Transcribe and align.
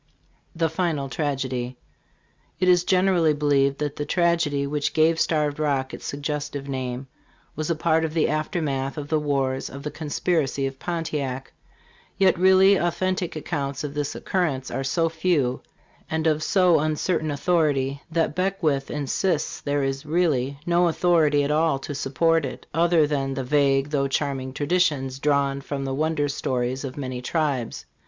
*:'; 0.29 0.35
THE 0.55 0.67
FINAL 0.67 1.09
TRAGEDY. 1.09 1.77
IT 2.59 2.67
is 2.67 2.83
generally 2.83 3.35
believed 3.35 3.77
that 3.77 3.97
the 3.97 4.03
tragedy 4.07 4.65
which 4.65 4.95
gave 4.95 5.19
Starved 5.19 5.59
Rock 5.59 5.93
its 5.93 6.05
suggestive 6.07 6.67
name 6.67 7.05
was 7.55 7.69
a 7.69 7.75
part 7.75 8.03
of 8.03 8.15
the 8.15 8.27
aftermath 8.27 8.97
of 8.97 9.09
the 9.09 9.19
wars 9.19 9.69
of 9.69 9.83
the 9.83 9.91
conspiracy 9.91 10.65
of 10.65 10.79
Pontiac; 10.79 11.53
yet 12.17 12.35
really 12.39 12.77
authentic 12.77 13.35
accounts 13.35 13.83
of 13.83 13.93
this 13.93 14.15
occurrence 14.15 14.71
are 14.71 14.83
so 14.83 15.07
few 15.07 15.61
and 16.09 16.25
of 16.25 16.41
so 16.41 16.79
uncertain 16.79 17.29
authority 17.29 18.01
that 18.09 18.35
Beckwithf 18.35 18.89
insists 18.89 19.61
there 19.61 19.83
is 19.83 20.03
really 20.03 20.57
no 20.65 20.87
authority 20.87 21.43
at 21.43 21.51
all 21.51 21.77
to 21.77 21.93
support 21.93 22.43
it, 22.43 22.65
other 22.73 23.05
than 23.05 23.35
the 23.35 23.43
"vague, 23.43 23.91
though 23.91 24.07
charming, 24.07 24.51
traditions 24.51 25.19
drawn 25.19 25.61
from 25.61 25.85
the 25.85 25.93
wonder 25.93 26.27
stories 26.27 26.83
of 26.83 26.97
many 26.97 27.21
tribes." 27.21 27.85